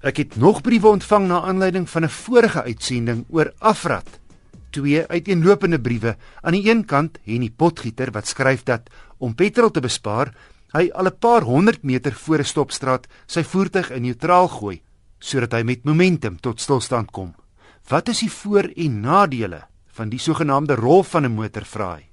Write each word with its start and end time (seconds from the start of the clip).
Ek 0.00 0.16
het 0.16 0.38
nog 0.40 0.62
briewe 0.64 0.88
ontvang 0.88 1.26
na 1.28 1.42
aanleiding 1.44 1.84
van 1.84 2.04
'n 2.04 2.08
vorige 2.08 2.62
uitsending 2.62 3.24
oor 3.28 3.52
afrat. 3.58 4.08
Twee 4.70 5.06
uiteenlopende 5.06 5.80
briewe. 5.80 6.16
Aan 6.40 6.52
die 6.52 6.70
een 6.70 6.84
kant 6.84 7.18
Henny 7.24 7.50
Potgieter 7.50 8.10
wat 8.10 8.26
skryf 8.26 8.62
dat 8.62 8.88
om 9.18 9.34
petrol 9.34 9.70
te 9.70 9.80
bespaar, 9.80 10.34
hy 10.72 10.90
al 10.94 11.04
'n 11.04 11.18
paar 11.18 11.42
honderd 11.42 11.82
meter 11.82 12.12
voor 12.12 12.38
'n 12.38 12.44
stopstraat 12.44 13.06
sy 13.26 13.42
voertuig 13.42 13.90
in 13.90 14.02
neutraal 14.02 14.48
gooi 14.48 14.82
sodat 15.18 15.52
hy 15.52 15.62
met 15.62 15.84
momentum 15.84 16.40
tot 16.40 16.60
stilstand 16.60 17.10
kom. 17.10 17.34
Wat 17.88 18.08
is 18.08 18.18
die 18.20 18.30
voor- 18.30 18.72
en 18.76 19.00
nadele 19.00 19.66
van 19.86 20.08
die 20.08 20.18
sogenaamde 20.18 20.74
rol 20.74 21.02
van 21.02 21.24
'n 21.24 21.34
motor 21.34 21.64
vra 21.64 21.94
hy? 21.94 22.08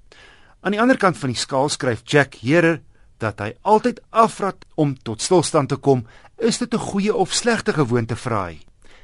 Aan 0.61 0.71
die 0.71 0.81
ander 0.81 0.97
kant 0.97 1.17
van 1.17 1.29
die 1.29 1.39
skaal 1.39 1.69
skryf 1.69 2.01
Jack 2.03 2.35
Herer 2.35 2.81
dat 3.17 3.39
hy 3.39 3.53
altyd 3.61 4.01
afrat 4.09 4.65
om 4.75 4.95
tot 4.95 5.21
stilstand 5.21 5.69
te 5.69 5.75
kom, 5.75 6.05
is 6.37 6.57
dit 6.57 6.73
'n 6.73 6.77
goeie 6.77 7.15
of 7.15 7.33
slegte 7.33 7.73
gewoonte 7.73 8.15
vra 8.15 8.45
hy. 8.45 8.59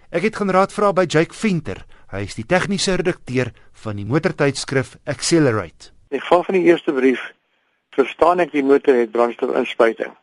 Ek 0.10 0.22
het 0.22 0.36
gaan 0.36 0.52
raad 0.52 0.74
vra 0.74 0.94
by 0.94 1.06
Jake 1.08 1.34
Venter. 1.34 1.86
Hy 2.12 2.22
is 2.22 2.36
die 2.36 2.46
tegniese 2.46 2.96
redakteur 2.96 3.52
van 3.72 3.96
die 3.96 4.06
motortydskrif 4.06 4.98
Accelerate. 5.06 5.92
In 6.10 6.20
geval 6.20 6.44
van 6.44 6.54
die 6.54 6.64
eerste 6.64 6.94
brief 6.94 7.34
verstaan 7.90 8.40
ek 8.40 8.52
die 8.52 8.64
motor 8.64 8.94
het 8.94 9.12
brandstofinspuiting. 9.12 10.14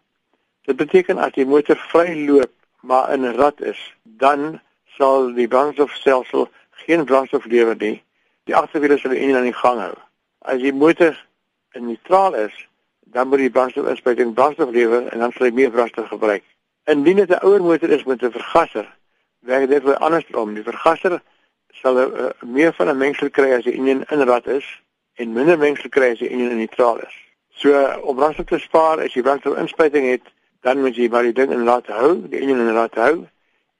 Dit 0.66 0.76
beteken 0.76 1.18
as 1.18 1.32
die 1.32 1.46
motor 1.46 1.76
vry 1.76 2.26
loop 2.26 2.52
maar 2.80 3.12
in 3.12 3.24
'n 3.26 3.34
rad 3.34 3.60
is, 3.60 3.94
dan 4.02 4.60
sal 4.84 5.34
die 5.34 5.48
brandstofstelsel 5.48 6.48
geen 6.70 7.04
brandstof 7.04 7.44
lewer 7.44 7.76
nie. 7.76 8.02
Die 8.44 8.56
agterwiele 8.56 8.98
sal 8.98 9.10
die 9.10 9.20
enjin 9.20 9.36
aan 9.36 9.50
die 9.50 9.60
gang 9.62 9.80
hou. 9.80 9.94
As 10.38 10.60
die 10.60 10.72
motor 10.72 11.26
in 11.72 11.86
neutraal 11.86 12.34
is, 12.34 12.68
dan 13.00 13.28
moet 13.28 13.38
die 13.38 13.50
brandstofinspuiting 13.50 14.34
brandstof 14.34 14.70
lewer 14.70 15.08
en 15.08 15.18
dan 15.18 15.32
sal 15.32 15.46
hy 15.46 15.52
meer 15.52 15.70
brandstof 15.70 16.08
gebruik. 16.08 16.44
Indien 16.84 17.16
dit 17.16 17.30
'n 17.30 17.44
ouer 17.44 17.62
motor 17.62 17.90
is 17.90 18.04
met 18.04 18.22
'n 18.22 18.30
vergaser, 18.30 18.96
werk 19.38 19.68
dit 19.68 19.82
weer 19.82 19.96
andersom. 19.96 20.54
Die 20.54 20.62
vergaser 20.62 21.22
sal 21.70 22.00
uh, 22.00 22.30
meer 22.40 22.72
van 22.72 22.88
'n 22.88 22.96
mengsel 22.96 23.30
kry 23.30 23.52
as 23.52 23.64
die 23.64 23.72
enjin 23.72 24.04
in 24.08 24.22
rad 24.22 24.46
is 24.46 24.82
en 25.14 25.32
minder 25.32 25.58
mengsel 25.58 25.88
kry 25.88 26.10
as 26.10 26.18
die 26.18 26.28
enjin 26.28 26.50
in 26.50 26.56
neutraal 26.56 26.98
is. 26.98 27.16
So 27.48 27.72
om 28.02 28.16
brandstof 28.16 28.46
te 28.46 28.58
spaar 28.58 29.00
as 29.00 29.14
jy 29.14 29.22
brandstofinspuiting 29.22 30.10
het, 30.10 30.22
dan 30.60 30.80
moet 30.80 30.96
jy 30.96 31.08
maar 31.08 31.22
die 31.22 31.32
ding 31.32 31.52
in 31.52 31.64
rad 31.64 31.86
hou, 31.86 32.28
die 32.28 32.40
enjin 32.40 32.60
in 32.60 32.74
rad 32.74 32.94
hou. 32.94 33.26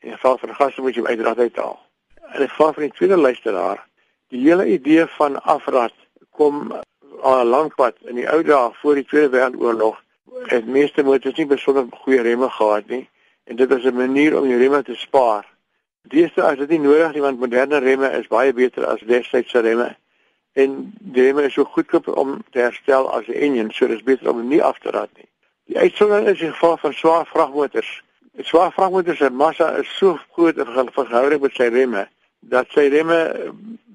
In 0.01 0.13
geval 0.13 0.39
van 0.39 0.49
vergaser 0.49 0.83
moet 0.83 0.95
jy 0.95 1.05
uit 1.05 1.21
rad 1.21 1.39
uithaal. 1.39 1.79
Ek 2.33 2.51
vra 2.51 2.73
vir 2.73 2.89
die 2.89 2.97
tweede 2.97 3.17
luisteraar, 3.17 3.87
die 4.29 4.41
hele 4.45 4.67
idee 4.67 5.07
van 5.17 5.43
afrad 5.43 5.95
kom 6.31 6.73
al 7.23 7.41
'n 7.45 7.49
lang 7.49 7.75
pad 7.75 7.97
in 8.09 8.15
die 8.15 8.29
ou 8.29 8.43
dae 8.43 8.71
voor 8.81 8.95
die 8.95 9.05
Tweede 9.05 9.31
Wêreldoorlog 9.37 9.97
het 10.47 10.67
meeste 10.67 11.03
motors 11.03 11.37
nie 11.37 11.47
besonder 11.47 11.87
goeie 12.03 12.23
remme 12.23 12.51
gehad 12.51 12.87
nie 12.89 13.09
en 13.45 13.57
dit 13.57 13.69
was 13.69 13.85
'n 13.85 13.95
manier 13.95 14.39
om 14.39 14.49
die 14.49 14.57
remme 14.57 14.83
te 14.83 14.95
spaar. 14.95 15.47
Deesdae 16.03 16.53
is 16.53 16.59
dit 16.59 16.69
nie 16.69 16.79
nodig 16.79 17.13
nie 17.13 17.21
want 17.21 17.39
moderne 17.39 17.79
remme 17.79 18.11
is 18.11 18.27
baie 18.27 18.53
beter 18.53 18.87
as 18.87 19.01
destydse 19.01 19.61
remme 19.61 19.97
en 20.53 20.93
die 20.99 21.23
remme 21.23 21.43
is 21.43 21.53
so 21.53 21.65
goedkoop 21.65 22.09
om 22.09 22.43
te 22.51 22.59
herstel 22.59 23.11
as 23.11 23.27
'n 23.27 23.33
enjin, 23.33 23.71
so 23.71 23.87
dis 23.87 24.03
beter 24.03 24.31
om 24.31 24.49
nie 24.49 24.63
af 24.63 24.79
te 24.79 24.91
rad 24.91 25.11
nie. 25.17 25.29
Die 25.67 25.79
uitsondering 25.79 26.29
is 26.29 26.41
in 26.41 26.53
geval 26.53 26.77
van 26.77 26.93
swaar 26.93 27.27
vragmotors. 27.27 28.03
Swaar 28.39 28.73
vragmotors 28.73 29.19
se 29.19 29.31
massa 29.31 29.77
is 29.77 29.97
so 29.97 30.19
groot 30.33 30.57
in 30.57 30.91
verhouding 30.93 31.41
met 31.41 31.55
sy 31.55 31.69
remme 31.69 32.09
dat 32.41 32.67
sy 32.71 32.89
remme 32.89 33.53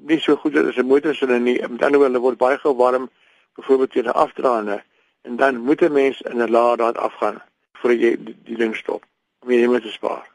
nie 0.07 0.19
so 0.19 0.35
goed 0.35 0.55
is 0.55 0.67
as 0.67 0.77
'n 0.77 0.87
motor 0.87 1.15
se 1.15 1.25
nie. 1.25 1.61
Met 1.67 1.83
ander 1.83 1.99
woorde 1.99 2.19
word 2.19 2.37
baie 2.37 2.57
gou 2.57 2.75
warm 2.75 3.09
byvoorbeeld 3.55 3.91
teen 3.91 4.05
'n 4.05 4.13
afdraande 4.13 4.83
en 5.25 5.35
dan 5.35 5.57
moet 5.57 5.81
'n 5.81 5.91
mens 5.91 6.21
in 6.21 6.41
'n 6.41 6.49
laer 6.49 6.77
daar 6.77 6.97
afgaan 6.97 7.41
voordat 7.73 7.99
jy 7.99 8.17
die, 8.23 8.37
die 8.43 8.57
ding 8.57 8.75
stop 8.75 9.05
om 9.39 9.51
jy 9.51 9.67
moet 9.67 9.83
spaar. 9.83 10.25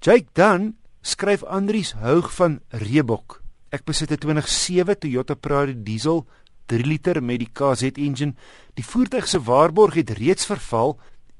Jake 0.00 0.26
dan 0.32 0.76
skryf 1.00 1.42
Andries 1.42 1.92
Houg 1.92 2.34
van 2.34 2.60
Reebok. 2.68 3.40
Ek 3.70 3.84
besit 3.84 4.10
'n 4.10 4.18
2007 4.18 4.98
Toyota 4.98 5.34
Prado 5.34 5.72
diesel 5.76 6.26
3 6.66 6.86
liter 6.86 7.22
met 7.22 7.38
die 7.38 7.50
KZ 7.52 7.82
engine. 7.96 8.34
Die 8.74 8.84
voertuig 8.84 9.28
se 9.28 9.42
waarborg 9.42 9.94
het 9.94 10.10
reeds 10.10 10.46
verval 10.46 10.98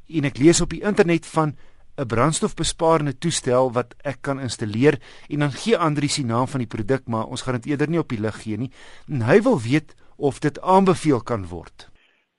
en 0.08 0.24
ek 0.24 0.38
lees 0.38 0.60
op 0.60 0.70
die 0.70 0.82
internet 0.82 1.26
van 1.26 1.56
'n 1.96 2.06
brandstofbesparende 2.06 3.18
toestel 3.18 3.72
wat 3.72 3.94
ek 4.02 4.18
kan 4.20 4.40
installeer 4.40 4.98
en 5.28 5.38
dan 5.38 5.52
gee 5.52 5.76
Andries 5.76 6.14
die 6.14 6.24
naam 6.24 6.48
van 6.48 6.60
die 6.60 6.72
produk 6.76 7.06
maar 7.06 7.26
ons 7.26 7.42
gaan 7.42 7.54
dit 7.60 7.66
eerder 7.66 7.88
nie 7.88 7.98
op 7.98 8.08
die 8.08 8.20
lig 8.20 8.42
gee 8.42 8.56
nie. 8.56 8.72
En 9.08 9.22
hy 9.22 9.42
wil 9.42 9.60
weet 9.60 9.94
of 10.16 10.38
dit 10.38 10.60
aanbeveel 10.60 11.20
kan 11.20 11.46
word. 11.46 11.91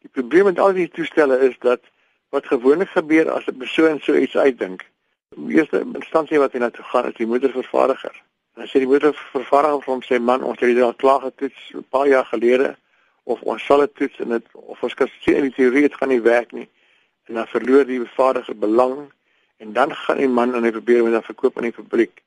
Die 0.03 0.11
probleem 0.11 0.49
met 0.51 0.59
al 0.59 0.73
die 0.75 0.89
toestelle 0.91 1.37
is 1.47 1.55
dat 1.63 1.79
wat 2.35 2.47
gewoonlik 2.51 2.89
gebeur 2.91 3.29
as 3.31 3.45
'n 3.47 3.57
persoon 3.57 3.99
so 3.99 4.15
iets 4.15 4.37
uitdink. 4.37 4.83
Die 5.35 5.55
eerste 5.55 5.79
instansie 5.93 6.39
wat 6.39 6.51
hy 6.53 6.59
na 6.59 6.69
toe 6.69 6.83
gaan 6.83 7.07
is 7.07 7.15
die 7.15 7.27
motorvervaardiger. 7.27 8.15
Dan 8.55 8.67
sê 8.67 8.83
die 8.83 8.91
motorvervaardiger 8.93 9.83
vir 9.83 9.93
hom 9.93 10.01
sê 10.01 10.19
man 10.19 10.43
ons 10.43 10.59
het 10.59 10.75
dit 10.75 10.83
al 10.83 10.93
klaar 10.93 11.21
getoets 11.21 11.71
'n 11.73 11.85
paar 11.89 12.07
jaar 12.07 12.25
gelede 12.25 12.75
of 13.23 13.41
ons 13.41 13.65
sal 13.65 13.79
dit 13.79 13.95
toets 13.95 14.19
en 14.19 14.29
dit 14.29 14.45
of 14.53 14.83
ons 14.83 14.93
kan 14.93 15.07
sien 15.19 15.35
in 15.35 15.47
die 15.47 15.55
teorie 15.55 15.81
dit 15.87 15.95
gaan 15.95 16.09
nie 16.09 16.21
werk 16.21 16.51
nie. 16.51 16.69
En 17.27 17.33
dan 17.33 17.47
verloor 17.47 17.85
die 17.85 17.99
vervaardiger 17.99 18.57
belang 18.57 19.11
en 19.57 19.73
dan 19.73 19.95
gaan 19.95 20.17
die 20.17 20.27
man 20.27 20.55
en 20.55 20.63
hy 20.63 20.71
probeer 20.71 21.03
met 21.03 21.13
'n 21.13 21.31
verkoop 21.31 21.57
aan 21.57 21.69
die 21.69 21.79
publiek. 21.81 22.21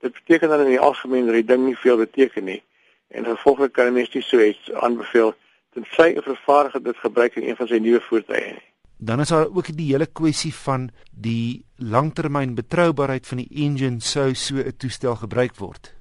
Dit 0.00 0.12
beteken 0.12 0.48
dan 0.48 0.60
in 0.60 0.74
die 0.74 0.80
algemeen 0.80 1.26
dat 1.26 1.34
die 1.34 1.44
ding 1.44 1.64
nie 1.64 1.76
veel 1.76 1.96
beteken 1.96 2.44
nie 2.44 2.62
en 3.08 3.24
gevolglik 3.24 3.72
kan 3.72 3.92
mens 3.92 4.12
nie 4.14 4.22
so 4.22 4.40
iets 4.40 4.72
aanbeveel 4.72 5.34
tensy 5.80 6.16
'n 6.16 6.22
vervaardiger 6.22 6.82
dit 6.82 6.96
gebruik 6.96 7.36
in 7.36 7.48
een 7.48 7.56
van 7.56 7.66
sy 7.66 7.78
nuwe 7.78 8.00
voertuie 8.00 8.52
nie. 8.52 8.68
Dan 8.96 9.20
is 9.20 9.28
daar 9.28 9.46
ook 9.56 9.76
die 9.76 9.92
hele 9.92 10.06
kwessie 10.06 10.54
van 10.54 10.90
die 11.10 11.64
langtermyn 11.76 12.54
betroubaarheid 12.54 13.26
van 13.26 13.36
die 13.36 13.48
engine 13.64 14.00
sou 14.00 14.34
so 14.34 14.54
'n 14.56 14.76
toestel 14.76 15.16
gebruik 15.16 15.56
word. 15.56 15.94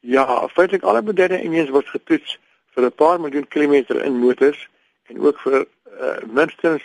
Ja, 0.00 0.48
feitelik 0.48 0.82
alle 0.82 1.02
moderne 1.02 1.36
engines 1.36 1.70
word 1.70 1.86
getoets 1.86 2.38
vir 2.74 2.84
'n 2.84 2.92
paar 2.92 3.20
miljoen 3.20 3.48
kilometer 3.48 4.04
in 4.04 4.18
motors 4.18 4.68
en 5.06 5.20
ook 5.20 5.38
vir 5.40 5.66
uh, 6.00 6.16
minstens 6.26 6.82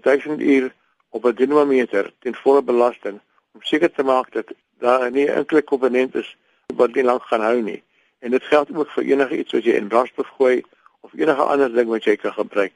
1000 0.00 0.40
uur 0.40 0.74
op 1.10 1.24
'n 1.24 1.34
dinamometer 1.34 2.12
ten 2.18 2.34
volle 2.34 2.62
belasting 2.62 3.20
om 3.52 3.62
seker 3.62 3.92
te 3.92 4.02
maak 4.02 4.32
dat 4.32 4.46
daar 4.78 5.10
nie 5.10 5.28
enkele 5.30 5.62
komponent 5.62 6.14
is 6.14 6.36
wat 6.74 6.94
nie 6.94 7.04
lank 7.04 7.22
gaan 7.22 7.40
hou 7.40 7.62
nie. 7.62 7.82
En 8.18 8.30
dit 8.30 8.42
geld 8.42 8.74
ook 8.74 8.90
vir 8.90 9.04
enige 9.04 9.38
iets 9.38 9.52
wat 9.52 9.64
jy 9.64 9.72
in 9.72 9.88
brandstof 9.88 10.28
gooi 10.28 10.62
of 11.06 11.14
enige 11.14 11.42
ander 11.42 11.72
ding 11.72 11.88
wat 11.92 12.04
jy 12.04 12.16
kan 12.20 12.34
gebruik. 12.34 12.72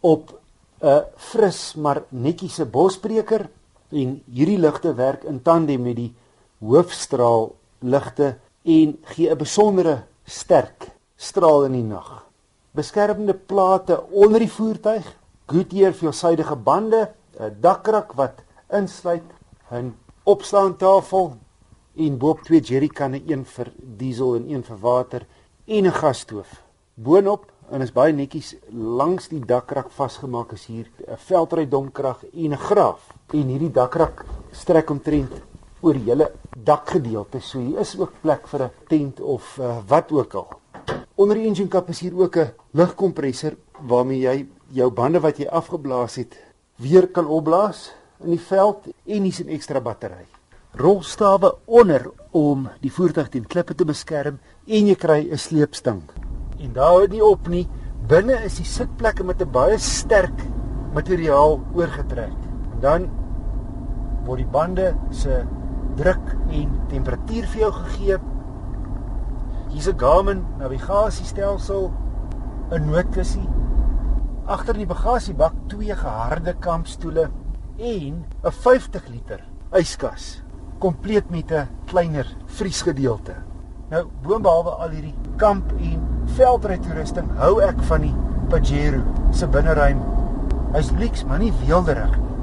op 0.00 0.40
'n 0.82 1.04
fris 1.16 1.74
maar 1.74 2.02
netjiese 2.10 2.64
bosbreker 2.64 3.48
en 3.90 4.22
hierdie 4.26 4.58
ligte 4.58 4.94
werk 4.94 5.24
in 5.24 5.42
tandem 5.42 5.82
met 5.82 5.96
die 5.96 6.14
hoofstraal 6.60 7.54
ligte 7.80 8.36
en 8.66 8.98
gee 9.14 9.30
'n 9.30 9.38
besondere 9.38 10.04
sterk 10.24 10.90
straal 11.16 11.64
in 11.64 11.72
die 11.72 11.82
nag. 11.82 12.26
Beskermende 12.74 13.34
plate 13.34 14.02
onder 14.10 14.38
die 14.40 14.50
voertuig, 14.50 15.16
Goodyear 15.46 15.92
veelsidige 15.92 16.56
bande, 16.56 17.10
'n 17.38 17.56
dakrak 17.60 18.12
wat 18.12 18.42
insluit 18.70 19.22
'n 19.70 19.94
opslaantafel 20.24 21.36
en 21.96 22.18
boop 22.18 22.42
twee 22.42 22.60
jerrykanne, 22.60 23.22
een 23.26 23.44
vir 23.44 23.72
diesel 23.76 24.34
en 24.34 24.50
een 24.50 24.64
vir 24.64 24.78
water 24.78 25.26
en 25.66 25.86
'n 25.86 25.92
gasstoof. 25.92 26.62
Boonop 26.94 27.52
en 27.70 27.80
is 27.80 27.92
baie 27.92 28.12
netjies 28.12 28.54
langs 28.70 29.28
die 29.28 29.40
dakrak 29.40 29.90
vasgemaak 29.90 30.52
is 30.52 30.66
hier 30.66 30.90
'n 31.06 31.16
veldry 31.16 31.68
domkrag 31.68 32.24
en 32.24 32.52
'n 32.52 32.56
graaf. 32.56 33.14
En 33.32 33.46
hierdie 33.48 33.70
dakrak 33.70 34.24
strek 34.50 34.90
omtrent 34.90 35.32
oor 35.86 35.94
die 35.94 36.10
hele 36.10 36.32
dakgedeelte. 36.66 37.40
So 37.40 37.60
hier 37.62 37.80
is 37.80 37.94
ook 37.98 38.18
plek 38.22 38.48
vir 38.50 38.62
'n 38.64 38.70
tent 38.88 39.20
of 39.20 39.58
uh, 39.58 39.78
wat 39.88 40.10
ook 40.12 40.34
al. 40.34 40.48
Onder 41.14 41.36
die 41.36 41.46
engine 41.46 41.68
kap 41.68 41.88
is 41.88 42.00
hier 42.00 42.14
ook 42.14 42.36
'n 42.36 42.52
lugkompressor 42.72 43.54
waarmee 43.80 44.20
jy 44.20 44.46
jou 44.70 44.90
bande 44.90 45.20
wat 45.20 45.38
jy 45.38 45.46
afgeblaas 45.46 46.16
het 46.16 46.34
weer 46.76 47.06
kan 47.08 47.26
opblaas 47.26 47.94
in 48.24 48.30
die 48.30 48.40
veld 48.40 48.86
en 49.06 49.22
hier's 49.22 49.40
'n 49.40 49.48
ekstra 49.48 49.80
battery. 49.80 50.26
Rolstawe 50.74 51.54
onder 51.64 52.10
om 52.32 52.68
die 52.80 52.92
voertuig 52.92 53.28
teen 53.28 53.46
klippe 53.46 53.74
te 53.74 53.84
beskerm 53.84 54.38
en 54.66 54.86
jy 54.86 54.94
kry 54.94 55.28
'n 55.30 55.38
sleepstang. 55.38 56.02
En 56.58 56.72
daar 56.72 56.88
hou 56.88 57.00
dit 57.00 57.10
nie 57.10 57.24
op 57.24 57.48
nie. 57.48 57.68
Binne 58.08 58.44
is 58.44 58.56
die 58.56 58.64
sitplekke 58.64 59.24
met 59.24 59.40
'n 59.40 59.50
baie 59.50 59.78
sterk 59.78 60.42
materiaal 60.92 61.60
oorgetrek. 61.74 62.36
En 62.72 62.80
dan 62.80 63.10
word 64.26 64.38
die 64.38 64.50
bande 64.50 64.94
se 65.10 65.46
druk 65.96 66.32
en 66.52 66.72
temperatuur 66.90 67.46
vir 67.52 67.60
jou 67.60 67.72
gegee. 67.72 68.18
Hier's 69.72 69.88
'n 69.88 69.98
Garmin 69.98 70.44
navigasiestelsel, 70.58 71.92
'n 72.70 72.86
noodkussie. 72.90 73.48
Agter 74.46 74.74
in 74.74 74.86
die 74.86 74.94
bagasiebak 74.94 75.52
twee 75.68 75.94
geharde 75.94 76.54
kampstoele 76.54 77.30
en 77.78 78.24
'n 78.44 78.52
50 78.52 79.08
liter 79.08 79.44
yskas, 79.72 80.42
kompleet 80.78 81.30
met 81.30 81.50
'n 81.52 81.68
kleiner 81.86 82.26
vriesgedeelte. 82.46 83.34
Nou, 83.90 84.06
boonbehalwe 84.22 84.70
al 84.70 84.90
hierdie 84.90 85.14
kamp 85.36 85.72
en 85.78 86.00
veldry 86.24 86.78
toerusting, 86.78 87.28
hou 87.38 87.60
ek 87.62 87.82
van 87.82 88.00
die 88.00 88.14
Pajero 88.48 89.02
se 89.30 89.46
binneruim. 89.46 90.00
Hy's 90.72 90.90
lyks, 90.90 91.24
maar 91.24 91.38
nie 91.38 91.52
weelderig 91.66 92.18
nie. 92.18 92.36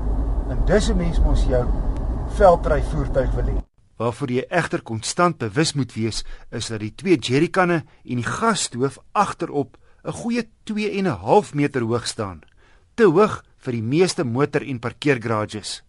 En 0.50 0.66
dis 0.66 0.90
'n 0.90 0.98
mens 0.98 1.20
mos 1.20 1.46
jou 1.46 1.66
veldry 2.38 2.82
voertuig 2.90 3.32
wil 3.38 3.50
hê. 3.52 3.56
Waarvoor 4.02 4.32
jy 4.34 4.44
egter 4.50 4.82
konstant 4.82 5.38
bewus 5.38 5.74
moet 5.78 5.94
wees, 5.94 6.24
is 6.50 6.70
dat 6.72 6.82
die 6.82 6.94
twee 6.98 7.18
jerrykanne 7.22 7.84
en 7.84 8.22
die 8.22 8.26
gasstoof 8.26 8.98
agterop 9.14 9.78
'n 10.04 10.12
goeie 10.12 10.44
2 10.66 10.90
en 10.98 11.08
'n 11.08 11.20
half 11.22 11.54
meter 11.54 11.82
hoog 11.82 12.08
staan. 12.08 12.42
Te 12.96 13.04
hoog 13.04 13.44
vir 13.58 13.74
die 13.74 13.82
meeste 13.82 14.24
motor- 14.24 14.68
en 14.68 14.80
parkeergarages. 14.80 15.84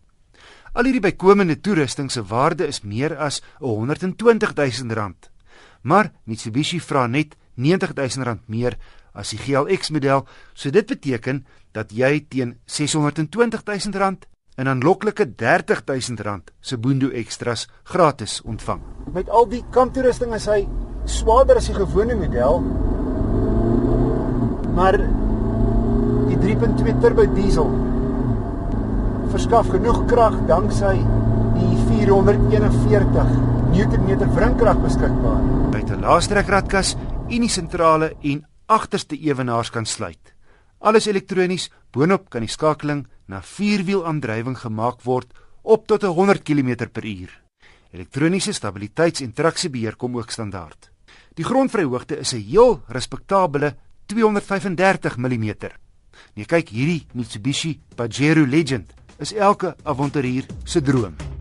Al 0.75 0.85
hierdie 0.85 1.01
bykomende 1.01 1.61
toerusting 1.61 2.11
se 2.11 2.23
waarde 2.23 2.67
is 2.67 2.83
meer 2.83 3.17
as 3.17 3.43
120 3.59 4.55
000 4.55 4.95
rand. 4.95 5.31
Maar 5.83 6.13
Mitsubishi 6.25 6.81
vra 6.81 7.07
net 7.07 7.37
90 7.55 7.95
000 7.95 8.25
rand 8.25 8.49
meer 8.49 8.77
as 9.13 9.31
die 9.31 9.39
GLX 9.39 9.91
model, 9.91 10.27
so 10.55 10.71
dit 10.71 10.87
beteken 10.87 11.47
dat 11.73 11.93
jy 11.93 12.27
teen 12.29 12.59
620 12.67 13.63
000 13.65 13.99
rand 13.99 14.27
'n 14.57 14.69
aanloklike 14.69 15.27
R30000 15.27 16.53
se 16.61 16.79
Boendo 16.79 17.09
Extras 17.11 17.69
gratis 17.83 18.41
ontvang. 18.45 18.81
Met 19.13 19.29
al 19.29 19.49
die 19.49 19.65
kamptoerusting 19.71 20.35
is 20.35 20.47
hy 20.47 20.69
swaarder 21.05 21.57
as 21.57 21.67
die 21.67 21.75
gewone 21.75 22.15
model. 22.15 22.61
Maar 24.75 24.99
die 26.29 26.39
3.2 26.39 26.95
turbo 27.01 27.27
diesel 27.35 27.71
verskaf 29.35 29.73
genoeg 29.75 30.05
krag 30.07 30.37
danksy 30.47 30.95
die 31.55 31.75
441 31.89 33.35
Newtonmeter 33.75 34.31
wringkrag 34.37 34.79
beskikbaar. 34.85 35.43
Met 35.73 35.91
'n 35.91 36.01
laastrekradkas, 36.01 36.97
unie 37.29 37.51
sentrale 37.51 38.13
en 38.23 38.47
agterste 38.67 39.17
ewenaars 39.19 39.71
kan 39.71 39.87
sluit. 39.87 40.35
Alles 40.79 41.07
elektronies, 41.07 41.71
boonop 41.91 42.31
kan 42.31 42.41
die 42.41 42.51
skakeling 42.51 43.07
na 43.27 43.41
vierwielaandrywing 43.43 44.59
gemaak 44.59 45.03
word 45.03 45.33
op 45.63 45.87
tot 45.87 46.03
100 46.03 46.43
km/h. 46.43 47.31
Elektroniese 47.95 48.53
stabiliteits- 48.53 49.21
en 49.21 49.33
traksiebeheer 49.33 49.97
kom 49.97 50.17
ook 50.17 50.31
standaard. 50.31 50.91
Die 51.35 51.45
grondvryhoogte 51.45 52.19
is 52.19 52.33
'n 52.33 52.45
heel 52.51 52.83
respekteerbare 52.87 53.77
235 54.07 55.17
mm. 55.17 55.55
Nee, 56.35 56.45
kyk 56.45 56.69
hierdie 56.69 57.07
Mitsubishi 57.13 57.81
Pajero 57.95 58.45
Legend 58.47 58.93
is 59.19 59.33
elke 59.33 59.77
avonturier 59.83 60.47
se 60.65 60.83
droom. 60.83 61.34